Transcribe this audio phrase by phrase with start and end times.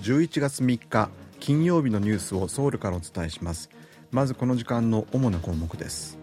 [0.00, 3.68] 11月3日金曜日のニュースをソウルからお伝えします。
[4.10, 6.18] まずこの時間の主な項目です。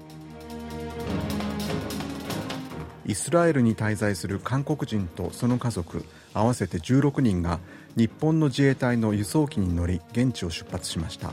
[3.05, 7.59] イスラエルに滞在する韓国人とその家族合わせて16人が
[7.95, 11.31] 日本の自衛隊の輸送機に乗り現地を出発しました。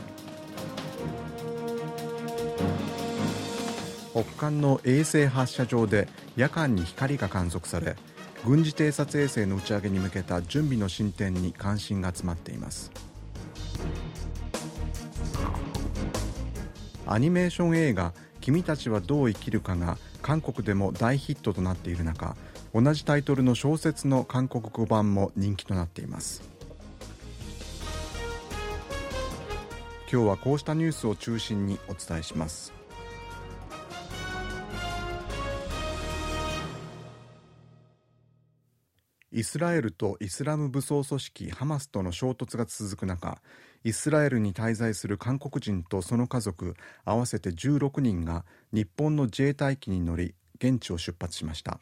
[4.13, 7.95] 北韓の衛星発射場で夜間に光が観測され
[8.45, 12.91] 軍事偵察衛星の打ち上げに向けた準備の進展に関心が集まっています。
[17.07, 22.35] アニメーション映画「君たちはどう生きるか」が韓国でも大ヒットとなっている中
[22.73, 26.43] 同じタイトルの小説の韓国語版も人気となっています。
[30.11, 32.73] 今日はこうしたニュースを中心にお伝えします。
[39.35, 43.41] イスラエルとイスラム武装組織ハマスとの衝突が続く中
[43.83, 51.79] イスラエルに滞在する韓国人とその家族合わせて16人が日本の自衛隊機に乗り現地を出発しました。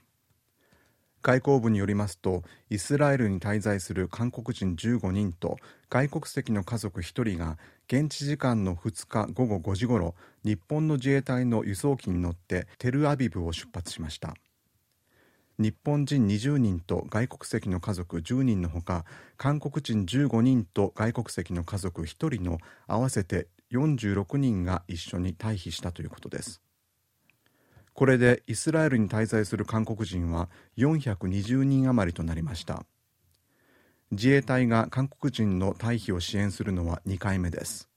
[1.21, 5.57] 外交部によりますとイスラエルに滞在する韓国人15人と
[5.91, 14.33] 外国籍の家族1人が現地時間の2日午後5時ごろ日本の自衛隊の輸送機に乗ってテルアビブを出発しました。
[15.59, 19.05] 日本人20人と外国籍の家族10人のほか
[19.37, 26.61] 韓国人15人と外国籍の家族1人の合わせて46人が一緒に退避したということです。
[27.93, 32.85] これでイスラエルに滞在する韓国人は420人余りとなりました。
[34.11, 37.92] 自衛隊が韓国人の退避を支援するのは2回目です。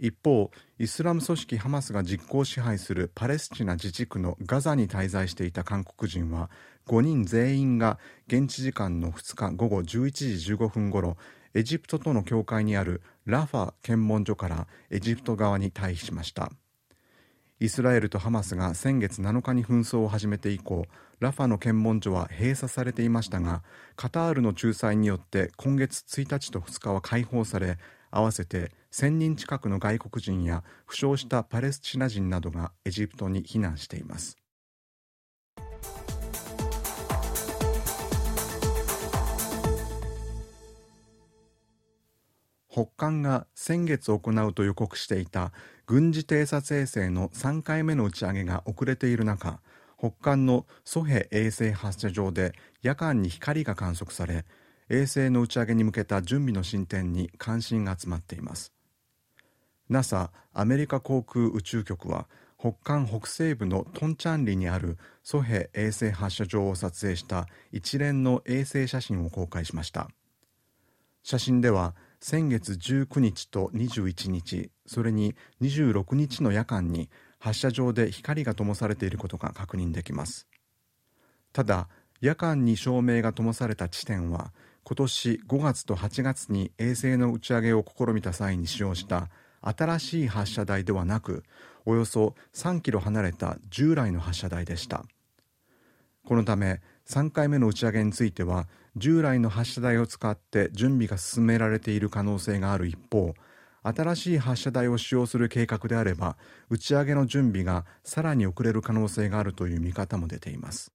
[0.00, 6.50] 一方イスラム組織ハマスが実効支配するパレスチナ自治区のガザに滞在していた韓国人は
[6.86, 11.16] 5人全員が現地時間の2日午後11時15分ごろ
[11.52, 16.50] エジプトとの境界にあるラファ検問所からエジプト側に退避しました。
[17.62, 20.86] イスラエルとハマスが先月7日に紛争を始めて以降
[21.18, 23.62] ラファの検問所は閉鎖されていましたが
[23.96, 27.76] カタールの仲裁によって今月1日と2日は解放され
[28.10, 34.36] 合わせて1000人近くの外国人や負傷したパレスチナ人などがエジプトに避難しています。
[42.72, 45.52] 北韓が先月行うと予告していた
[45.86, 49.60] 軍事偵察衛星の3回目の打ち上げが遅れている中
[49.98, 54.44] 北韓のソヘ衛星発射場で夜間に光が観測され
[54.88, 58.72] 衛星の打ち上げに向けた準備の進展に関心が集まっています。
[59.90, 62.28] NASA アメリカ航空宇宙局は
[62.58, 70.08] 北韓北西部のトンチャンリにあるソヘ衛星発射場を撮影した一連の衛星写真を公開しました。
[71.22, 77.08] 写真では先月19日と21日それに26日の夜間に
[77.38, 80.46] 発射場で光が灯されていることが確認できます。
[81.52, 81.88] ただ
[82.20, 84.52] 夜間に照明が灯された地点は
[84.84, 89.30] 今年5月と8月に衛星の打ち上げを試みた際に使用した
[89.60, 91.44] 新しい発射台ではなく
[91.84, 95.04] およそ3キロ離れた従来の発射台でした。
[96.26, 103.34] このため3回目の打ち上げについては従来の発射台を使って準備が進められている可能性がある一方
[103.82, 106.36] 新しい発射台を使用する計画であれば
[106.68, 110.92] 打ち上げの準備がさらに遅れる可能性があるという見方も出ています。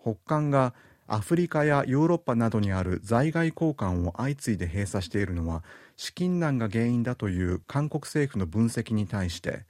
[0.00, 0.74] 北韓が
[1.14, 5.62] アフリカやヨーロッパなどにある在外交換を相次いで閉鎖しているのは
[5.96, 9.62] 資金難が原因だという韓国政府の分析に対して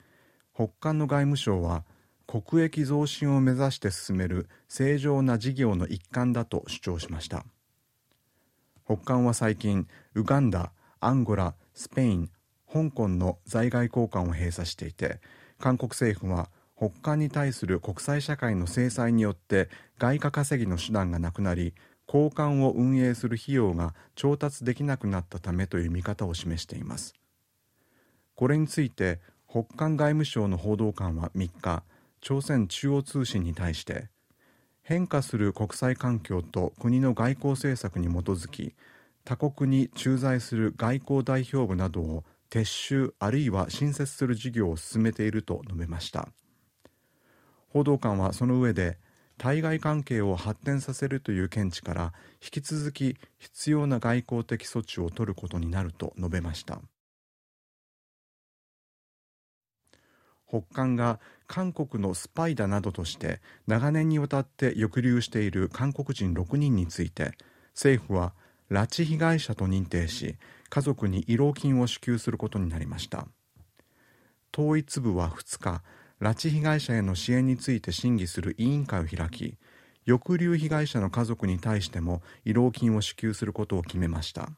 [0.54, 1.84] 北韓の外務省は
[2.26, 7.44] 国益増進を目指して進める正常な事業の一環だと主張しました。
[8.86, 12.30] 北韓は最近ウガンダアンゴラスペイン
[12.72, 15.20] 香港の在外交換を閉鎖していて
[15.60, 16.48] 韓国政府は
[16.84, 21.72] 北韓に対する国際社会の制裁によって外貨稼ぎの手段がなくなり
[22.06, 27.14] 交換を運営する費用が調達できなくなったためという見方を示しています。
[28.34, 31.84] これについて北韓外務省の報道官は3日
[32.20, 34.08] 朝鮮中央通信に対して
[34.82, 38.74] 変化する国際環境と国の外交政策に基づき
[39.24, 46.28] 他国に駐在する外交代表部などを撤収あるいは新設する事業を進めていると述べました。
[47.74, 48.98] 報道官はその上で
[49.36, 56.80] 対外関係を発展させるという見地から引き続き必要な外交的措置を取ることになると述べました。
[60.48, 61.18] 北韓が
[61.48, 67.32] 韓国のスパイだなどとして長年にわたって抑留している韓国人6人について
[67.72, 68.34] 政府は
[68.70, 70.36] 拉致被害者と認定し
[70.68, 73.26] 家族に慰労金を支給することになりました。
[74.56, 75.82] 統一部は2日
[76.24, 79.58] 拉致被害者への支援について審議する委員会を開き
[80.06, 84.48] 抑留被害者の家族に対しても慰労金を支給することを決めました。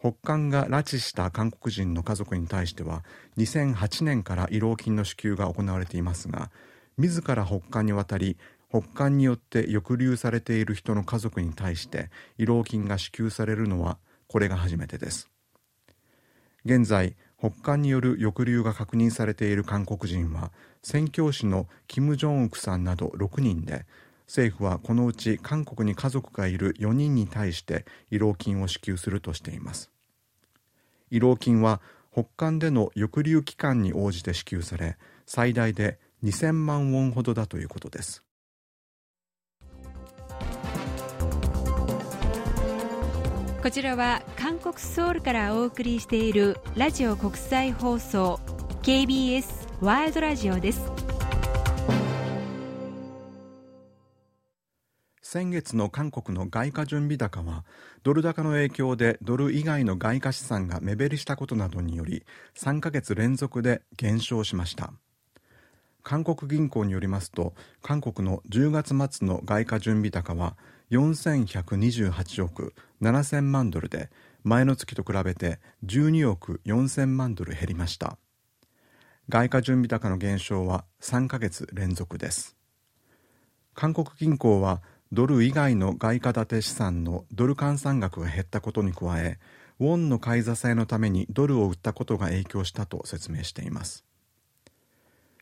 [0.00, 3.04] 北韓が拉致した韓国人の家族に対しては
[3.38, 6.50] 2008年から慰労金の支給が行われていますが
[6.98, 8.36] 自ら北韓に渡り
[8.68, 15.30] 北韓によって抑留されている人の家族に対して慰労金が支給されるのはこれが初めてです。
[16.64, 17.14] 現在
[17.50, 20.50] 北韓による抑留が確認されている韓国人は
[20.82, 23.86] 宣教師のキム・ジョンウクさんなど6人で
[24.26, 29.92] 政府はこのうち韓国に家族がいる4人に対して慰労金を支給するとしています。
[31.12, 31.80] 慰労金は
[32.12, 34.96] 北韓での抑留期間に応じて支給され
[35.26, 38.25] 最大で2000万ウォンほどだということです。
[43.66, 48.38] こちらは韓国ソウルからお送りしているラジオ国際放送
[48.84, 49.44] KBS
[49.80, 50.88] ワールドラジオです。
[55.20, 57.64] 先月の韓国の外貨準備高は
[58.04, 62.24] ドル高の影響でドル以外の外貨資産が目減りしたことなどにより
[62.54, 64.92] 3ヶ月連続で減少しました。
[66.04, 67.52] 韓国銀行によりますと
[67.82, 70.56] 韓国の10月末の外貨準備高は
[70.90, 74.10] 4128億7000万ドルで
[74.44, 78.18] 前の月と比べて12億4000万ドル減りました。
[79.28, 82.56] 外貨準備高の減少は3ヶ月連続です。
[83.74, 89.38] 韓国銀行はドル以外の外貨建て資産のドル換算額が減ったことに加え
[89.78, 94.04] ウォンの買い支えのためにドルを売ったことが影響したと説明しています。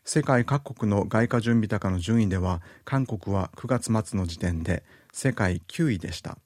[0.03, 4.83] 世界各国の外貨準備高の順位では韓国は9月末の時点で
[5.17, 6.37] 世界9位でした。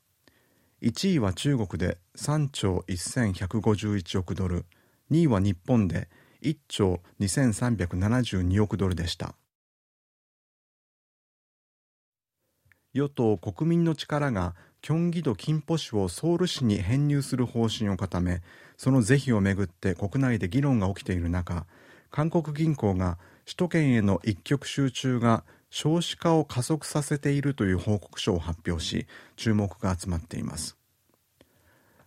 [0.83, 4.67] 1位は中国で3兆1151億ドル。
[5.09, 6.07] 2位は日本で
[6.43, 9.33] 1兆2372億ドルでした。
[12.93, 18.43] 与党国民の力がキョンギ道金浦市をソウル市に編入する方針を固め
[18.77, 21.65] その是非をめぐって国内で議論が起きている中
[22.11, 30.77] 韓国銀行が首都圏への一極集中が少子化を加速させているという報告書を発表し注目が集まっています。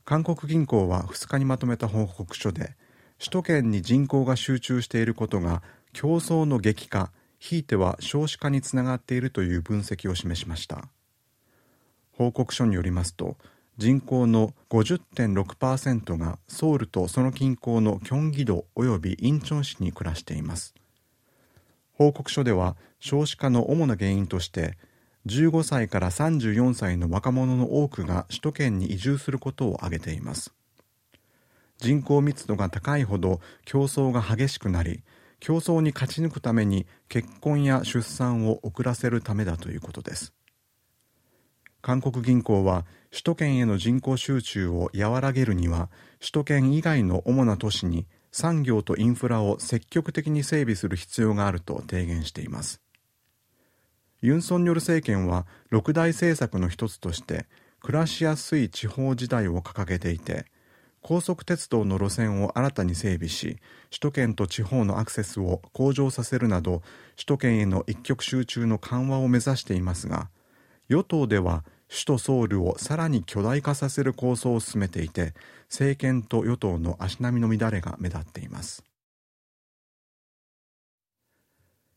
[0.05, 2.77] 韓国銀行は2日にまとめた報告書で
[3.19, 5.63] 首都圏に人口が集中していることが
[5.93, 10.89] 競争の激化ひいては少子化につながっているという分析を示しました。
[12.13, 13.37] 報告書によりますと
[13.79, 20.75] 人口の50.6%がソウルとその近郊のキョンギ道及びインチョン市に暮らしています。
[21.93, 24.77] 報告書では少子化の主な原因として
[25.27, 30.53] 15歳から34歳の若者の多くが首都圏に移住することを挙げています。
[31.79, 35.03] 人口密度が高いほど競争が激しくなり
[35.41, 40.33] 競争に勝ち抜くために結婚や出産を遅らせるためだということです。
[41.81, 45.91] 韓国銀行は首都圏への人口集中を和らげるには
[46.21, 52.81] 首都圏以外の主な都市に産業とインフラを積極的に整備する必要があると提言しています。
[54.23, 57.47] ユン・ソンニョル政権は六大政策の一つとして
[57.81, 60.47] 暮らしやすい地方時代を掲げていて
[61.01, 63.59] 高速鉄道の路線を新たに整備し
[63.91, 66.83] 首都圏と地方のアクセスを向上させるなど
[67.17, 70.31] 首都圏への一極集中の緩和を目指していますが
[70.89, 75.35] 与党では首都ソウルをさらに巨大化させる構想を進めていて
[75.69, 78.83] 政権と与党の足並みの乱れが目立っています。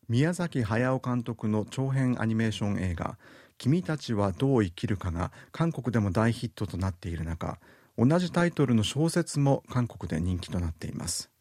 [0.09, 3.17] 宮崎駿監督の長編アニメーション映画
[3.57, 7.57] 「君たちはどう生きるか」が韓国でも大ヒットとなっている中
[7.97, 11.31] 同じタイトルの小説も韓国で人気となっています。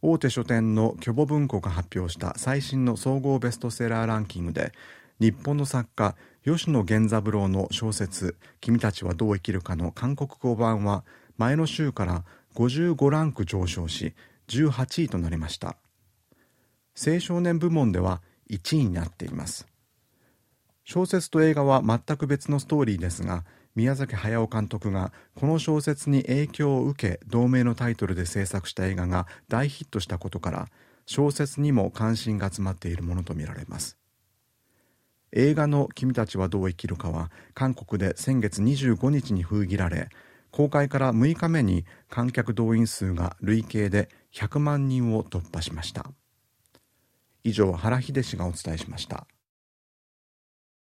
[0.00, 4.72] 大手書店の巨母文庫が発表した最新の総合ベストセラーランキングで
[5.20, 11.04] 日本の作家吉野源三郎の小説「君たちはどう生きるか」の韓国語版は
[11.38, 14.14] 前の週から55ランク上昇し
[14.48, 15.76] 18位となりました。
[16.94, 19.68] 青少年部門では1位になっています。
[20.84, 23.44] 小説と映画は全く別のストーリーですが
[23.76, 30.68] 宮崎駿監督がこの小説に影響を受け同名のタイトルで制作した映画が大ヒットしたことから
[31.06, 34.01] 小説にも関心が集まっているものとみられます。
[35.32, 40.08] 映画の「君たちはどう生きるか」は韓国で先月25日に封切られ
[40.50, 46.12] 公開から6日目に観客動員数が累計で100万人を突破しました。
[47.42, 49.26] 以上原秀氏がお伝えしました。